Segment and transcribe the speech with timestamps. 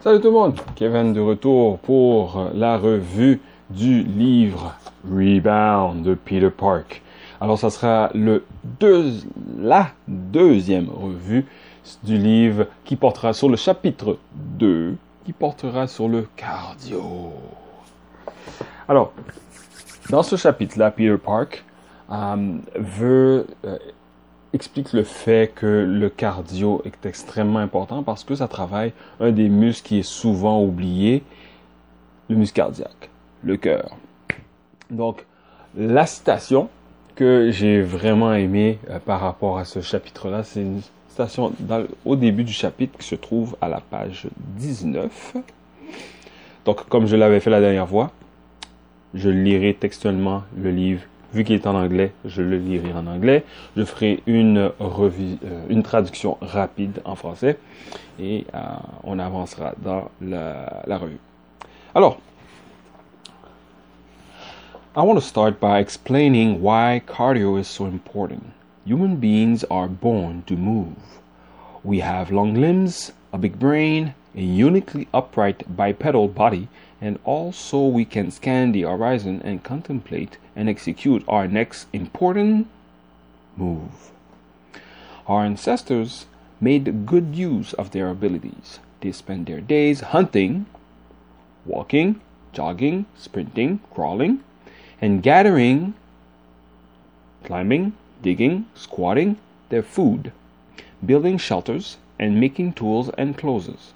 [0.00, 6.50] Salut tout le monde, Kevin de retour pour la revue du livre Rebound de Peter
[6.50, 7.02] Park.
[7.40, 8.44] Alors ça sera le
[9.58, 11.46] la deuxième revue
[12.04, 17.32] du livre qui portera sur le chapitre 2, qui portera sur le cardio.
[18.88, 19.12] Alors,
[20.10, 21.64] dans ce chapitre-là, Peter Park
[22.12, 23.78] euh, veut euh,
[24.52, 29.48] explique le fait que le cardio est extrêmement important parce que ça travaille un des
[29.48, 31.22] muscles qui est souvent oublié,
[32.28, 33.10] le muscle cardiaque,
[33.42, 33.96] le cœur.
[34.90, 35.26] Donc,
[35.76, 36.68] la citation
[37.14, 41.52] que j'ai vraiment aimée euh, par rapport à ce chapitre-là, c'est une citation
[42.04, 45.36] au début du chapitre qui se trouve à la page 19.
[46.64, 48.12] Donc, comme je l'avais fait la dernière fois,
[49.14, 53.44] je lirai textuellement le livre vu qu'il est en anglais, je le lirai en anglais.
[53.76, 57.58] Je ferai une, euh, traduction rapide en français
[58.18, 58.58] et euh,
[59.04, 61.20] on avancera dans la, la revue.
[61.94, 62.18] Alors,
[64.96, 68.52] I want to start by explaining why cardio is so important.
[68.84, 70.96] Human beings are born to move.
[71.84, 76.68] We have long limbs, a big brain, a uniquely upright bipedal body,
[77.00, 82.66] and also we can scan the horizon and contemplate and execute our next important
[83.56, 84.10] move.
[85.26, 86.26] Our ancestors
[86.60, 88.80] made good use of their abilities.
[89.00, 90.66] They spent their days hunting,
[91.64, 92.20] walking,
[92.52, 94.42] jogging, sprinting, crawling,
[95.00, 95.94] and gathering,
[97.44, 99.38] climbing, digging, squatting
[99.68, 100.32] their food,
[101.04, 103.92] building shelters, and making tools and clothes.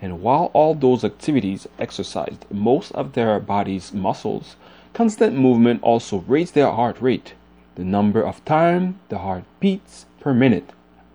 [0.00, 4.56] And while all those activities exercised most of their body's muscles,
[4.94, 7.34] constant movement also raised their heart rate,
[7.74, 10.70] the number of time the heart beats per minute,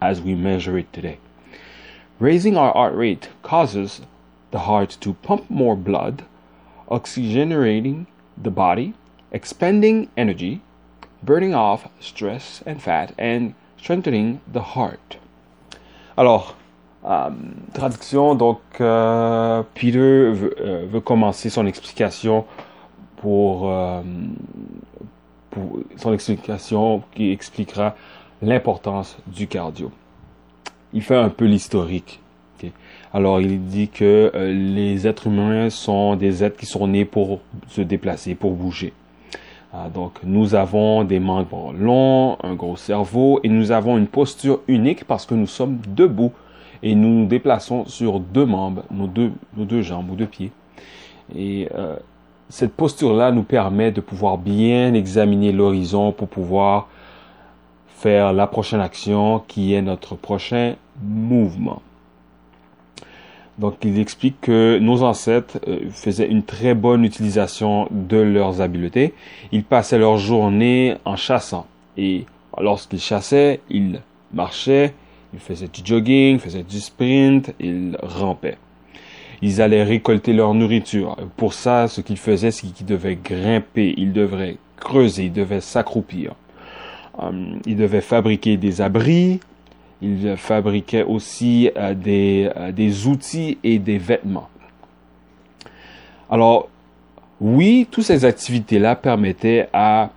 [0.00, 1.18] as we measure it today.
[2.18, 4.00] Raising our heart rate causes
[4.50, 6.24] the heart to pump more blood,
[6.90, 8.94] oxygenating the body,
[9.30, 10.60] expending energy,
[11.22, 15.16] burning off stress and fat, and strengthening the heart.
[16.16, 16.54] Alors,
[17.72, 22.44] traduction, donc euh, Peter euh, veut, commencer son explication
[23.16, 23.72] pour,
[25.50, 27.94] pour son explication qui expliquera
[28.40, 29.90] l'importance du cardio.
[30.92, 32.20] Il fait un peu l'historique.
[33.12, 37.80] Alors il dit que les êtres humains sont des êtres qui sont nés pour se
[37.80, 38.92] déplacer, pour bouger.
[39.94, 45.04] Donc nous avons des membres longs, un gros cerveau et nous avons une posture unique
[45.04, 46.32] parce que nous sommes debout
[46.82, 50.52] et nous nous déplaçons sur deux membres, nos deux, nos deux jambes ou deux pieds.
[51.34, 51.96] Et euh,
[52.48, 56.88] cette posture-là nous permet de pouvoir bien examiner l'horizon pour pouvoir
[57.88, 61.82] faire la prochaine action qui est notre prochain mouvement.
[63.58, 69.12] Donc il explique que nos ancêtres euh, faisaient une très bonne utilisation de leurs habiletés.
[69.52, 71.66] Ils passaient leur journée en chassant.
[71.98, 72.24] Et
[72.58, 74.00] lorsqu'ils chassaient, ils
[74.32, 74.94] marchaient,
[75.32, 78.58] ils faisaient du jogging, faisaient du sprint, ils rampaient.
[79.42, 81.16] Ils allaient récolter leur nourriture.
[81.36, 86.34] Pour ça, ce qu'ils faisaient, c'est qu'ils devaient grimper, ils devaient creuser, ils devaient s'accroupir.
[87.22, 89.40] Euh, ils devaient fabriquer des abris,
[90.02, 94.48] ils fabriquaient aussi euh, des, euh, des outils et des vêtements.
[96.30, 96.68] Alors,
[97.40, 100.10] oui, toutes ces activités-là permettaient à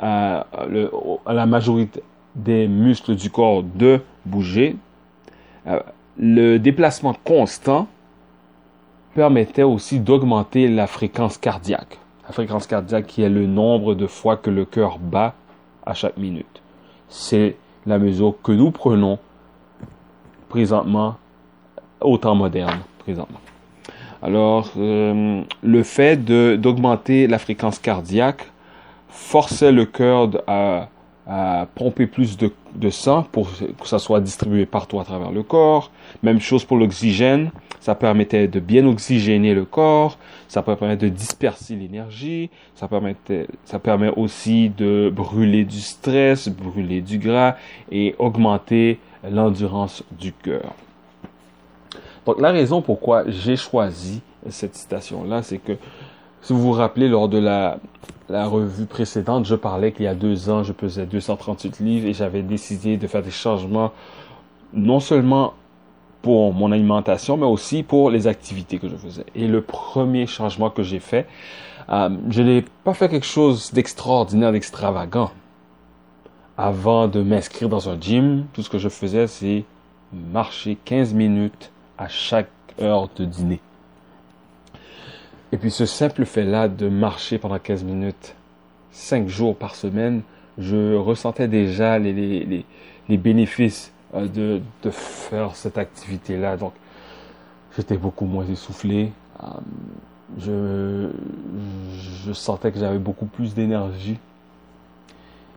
[0.00, 2.02] la majorité,
[2.34, 4.76] des muscles du corps de bouger,
[5.66, 5.80] euh,
[6.18, 7.86] le déplacement constant
[9.14, 11.98] permettait aussi d'augmenter la fréquence cardiaque.
[12.26, 15.34] La fréquence cardiaque qui est le nombre de fois que le cœur bat
[15.86, 16.62] à chaque minute.
[17.08, 17.56] C'est
[17.86, 19.18] la mesure que nous prenons
[20.48, 21.16] présentement
[22.00, 23.40] au temps moderne présentement.
[24.22, 28.50] Alors, euh, le fait d'augmenter la fréquence cardiaque
[29.08, 30.88] forçait le cœur à
[31.74, 33.48] pomper plus de, de, sang pour
[33.80, 35.90] que ça soit distribué partout à travers le corps.
[36.22, 37.50] Même chose pour l'oxygène.
[37.80, 40.18] Ça permettait de bien oxygéner le corps.
[40.48, 42.50] Ça permet de disperser l'énergie.
[42.74, 47.56] Ça, permettait, ça permet aussi de brûler du stress, brûler du gras
[47.90, 48.98] et augmenter
[49.30, 50.74] l'endurance du cœur.
[52.26, 55.72] Donc la raison pourquoi j'ai choisi cette citation-là, c'est que
[56.42, 57.78] si vous vous rappelez, lors de la,
[58.28, 62.14] la revue précédente, je parlais qu'il y a deux ans, je pesais 238 livres et
[62.14, 63.92] j'avais décidé de faire des changements
[64.72, 65.54] non seulement
[66.22, 69.26] pour mon alimentation, mais aussi pour les activités que je faisais.
[69.34, 71.26] Et le premier changement que j'ai fait,
[71.90, 75.30] euh, je n'ai pas fait quelque chose d'extraordinaire, d'extravagant.
[76.56, 79.64] Avant de m'inscrire dans un gym, tout ce que je faisais, c'est
[80.12, 82.48] marcher 15 minutes à chaque
[82.80, 83.60] heure de dîner.
[85.54, 88.34] Et puis ce simple fait-là de marcher pendant 15 minutes,
[88.90, 90.22] 5 jours par semaine,
[90.58, 92.64] je ressentais déjà les, les,
[93.08, 96.56] les, bénéfices euh, de, de, faire cette activité-là.
[96.56, 96.72] Donc,
[97.76, 99.12] j'étais beaucoup moins essoufflé.
[99.44, 99.46] Euh,
[100.40, 101.10] je,
[102.26, 104.18] je sentais que j'avais beaucoup plus d'énergie.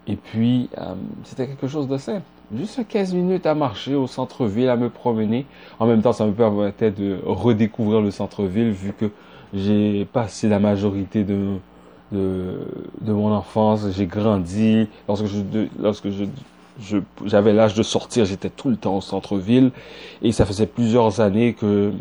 [0.05, 0.93] Et puis, euh,
[1.23, 2.21] c'était quelque chose de simple.
[2.55, 5.47] Juste 15 minutes à marcher au centre-ville, à me promener.
[5.79, 9.09] En même temps, ça me permettait de redécouvrir le centre-ville vu que
[9.53, 11.57] j'ai passé la majorité de,
[12.11, 14.88] de, mon enfance, j'ai grandi.
[15.07, 15.25] Lorsque
[15.79, 16.07] lorsque
[17.25, 19.71] j'avais l'âge de sortir, j'étais tout le temps au centre-ville
[20.21, 21.91] et ça faisait plusieurs années que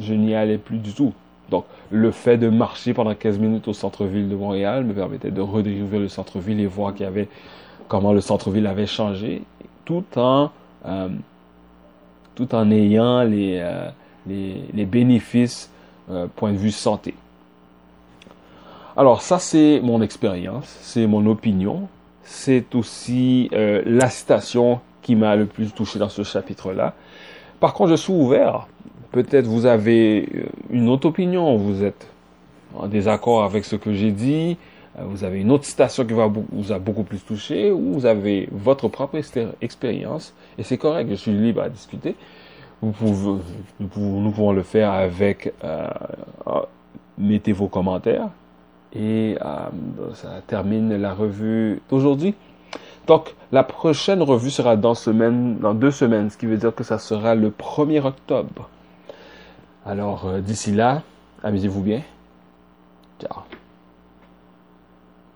[0.00, 1.12] je n'y allais plus du tout.
[1.50, 5.40] Donc, le fait de marcher pendant 15 minutes au centre-ville de Montréal me permettait de
[5.40, 7.28] redécouvrir le centre-ville et voir y avait
[7.88, 9.42] comment le centre-ville avait changé,
[9.84, 10.50] tout en
[10.86, 11.08] euh,
[12.36, 13.90] tout en ayant les euh,
[14.26, 15.70] les, bénéfices
[16.10, 17.14] euh, point de vue santé.
[18.96, 21.88] Alors ça c'est mon expérience, c'est mon opinion,
[22.24, 26.94] c'est aussi euh, la citation qui m'a le plus touché dans ce chapitre-là.
[27.60, 28.66] Par contre, je suis ouvert.
[29.12, 32.08] Peut-être vous avez euh, une autre opinion, vous êtes
[32.74, 34.56] en désaccord avec ce que j'ai dit,
[34.98, 36.14] vous avez une autre citation qui
[36.52, 39.20] vous a beaucoup plus touché, ou vous avez votre propre
[39.60, 42.14] expérience, et c'est correct, je suis libre à discuter.
[42.82, 43.42] Vous pouvez,
[43.78, 45.88] nous pouvons le faire avec, euh,
[47.18, 48.28] mettez vos commentaires,
[48.94, 52.34] et euh, ça termine la revue d'aujourd'hui.
[53.06, 56.84] Donc, la prochaine revue sera dans, semaine, dans deux semaines, ce qui veut dire que
[56.84, 58.68] ça sera le 1er octobre.
[59.84, 61.02] Alors, euh, d'ici là,
[61.42, 62.02] amusez-vous bien.
[63.20, 63.42] Ciao.